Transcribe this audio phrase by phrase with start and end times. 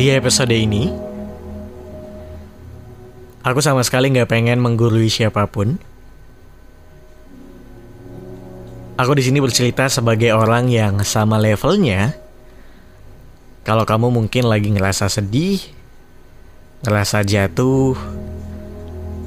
[0.00, 0.88] Di episode ini,
[3.44, 5.76] aku sama sekali nggak pengen menggurui siapa pun.
[8.96, 12.16] Aku di sini bercerita sebagai orang yang sama levelnya.
[13.60, 15.60] Kalau kamu mungkin lagi ngerasa sedih,
[16.80, 17.92] ngerasa jatuh,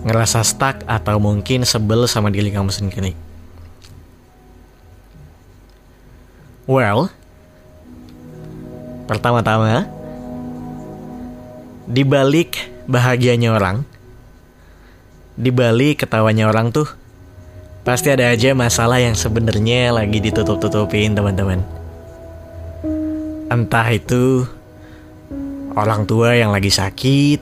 [0.10, 3.14] ngerasa stuck, atau mungkin sebel sama diri kamu sendiri.
[6.66, 7.14] Well,
[9.06, 9.93] pertama-tama,
[11.84, 13.84] di balik bahagianya orang,
[15.36, 16.88] di balik ketawanya orang tuh,
[17.84, 21.60] pasti ada aja masalah yang sebenarnya lagi ditutup-tutupin teman-teman.
[23.52, 24.48] Entah itu
[25.76, 27.42] orang tua yang lagi sakit,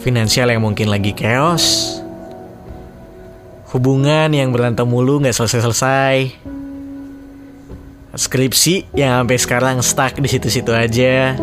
[0.00, 1.98] finansial yang mungkin lagi chaos,
[3.74, 6.32] hubungan yang berantem mulu nggak selesai-selesai,
[8.14, 11.36] skripsi yang sampai sekarang stuck di situ-situ aja,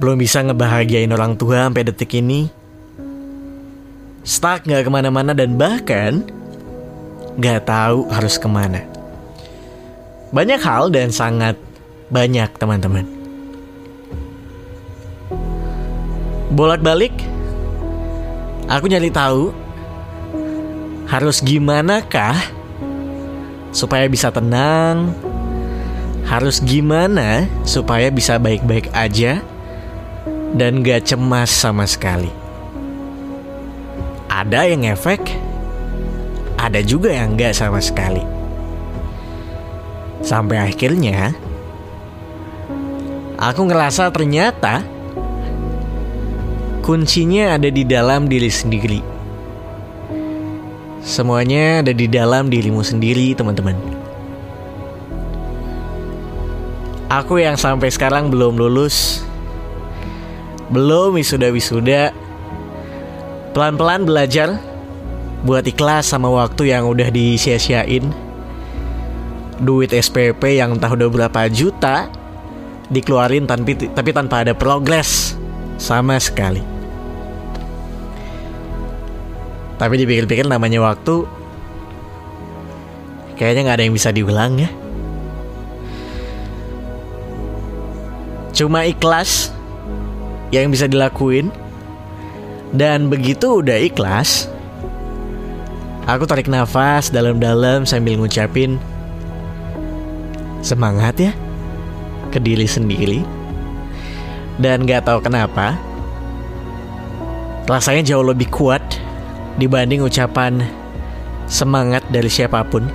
[0.00, 2.48] belum bisa ngebahagiain orang tua sampai detik ini,
[4.24, 6.24] stuck nggak ke mana-mana dan bahkan
[7.36, 8.80] nggak tahu harus ke mana.
[10.32, 11.60] Banyak hal dan sangat
[12.08, 13.04] banyak teman-teman.
[16.52, 17.12] Bolak-balik,
[18.68, 19.52] aku nyari tahu
[21.08, 22.36] harus gimana kah
[23.72, 25.12] supaya bisa tenang,
[26.28, 29.40] harus gimana supaya bisa baik-baik aja
[30.52, 32.28] dan gak cemas sama sekali.
[34.28, 35.20] Ada yang efek,
[36.60, 38.24] ada juga yang gak sama sekali.
[40.22, 41.34] Sampai akhirnya,
[43.40, 44.84] aku ngerasa ternyata
[46.84, 49.00] kuncinya ada di dalam diri sendiri.
[51.02, 53.74] Semuanya ada di dalam dirimu sendiri, teman-teman.
[57.10, 59.26] Aku yang sampai sekarang belum lulus,
[60.72, 62.16] belum wisuda-wisuda,
[63.52, 64.56] pelan-pelan belajar
[65.44, 68.08] buat ikhlas sama waktu yang udah disia-siain.
[69.62, 72.10] Duit SPP yang entah udah berapa juta
[72.90, 75.38] dikeluarin tapi, tapi tanpa ada progres
[75.78, 76.64] sama sekali.
[79.82, 81.26] Tapi dipikir-pikir namanya waktu
[83.34, 84.70] Kayaknya nggak ada yang bisa diulang ya
[88.54, 89.50] Cuma ikhlas
[90.52, 91.48] Yang bisa dilakuin
[92.70, 94.46] Dan begitu udah ikhlas
[96.06, 98.76] Aku tarik nafas dalam-dalam sambil ngucapin
[100.60, 101.32] Semangat ya
[102.28, 103.24] Ke diri sendiri
[104.60, 105.74] Dan gak tahu kenapa
[107.66, 108.82] Rasanya jauh lebih kuat
[109.56, 110.64] dibanding ucapan
[111.52, 112.88] semangat dari siapa pun.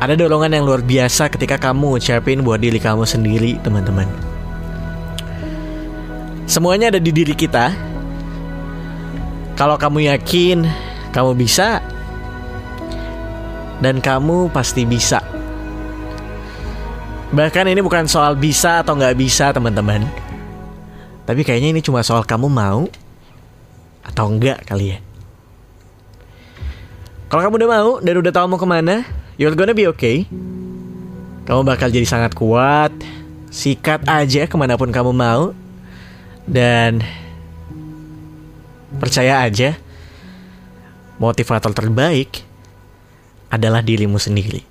[0.00, 4.29] Ada dorongan yang luar biasa ketika kamu ucapin buat diri kamu sendiri, teman-teman.
[6.50, 7.70] Semuanya ada di diri kita.
[9.54, 10.66] Kalau kamu yakin
[11.14, 11.78] kamu bisa,
[13.78, 15.22] dan kamu pasti bisa.
[17.30, 20.02] Bahkan ini bukan soal bisa atau nggak bisa, teman-teman.
[21.22, 22.90] Tapi kayaknya ini cuma soal kamu mau
[24.02, 24.98] atau enggak kali ya.
[27.30, 29.06] Kalau kamu udah mau dan udah tahu mau ke mana,
[29.38, 30.26] you're gonna be okay.
[31.46, 32.90] Kamu bakal jadi sangat kuat.
[33.54, 35.54] Sikat aja ke mana pun kamu mau.
[36.50, 36.98] Dan
[38.98, 39.78] percaya aja,
[41.22, 42.42] motivator terbaik
[43.54, 44.69] adalah dirimu sendiri.